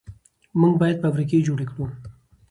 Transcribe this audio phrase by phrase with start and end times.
[0.59, 1.85] موږ باید فابریکې جوړې کړو.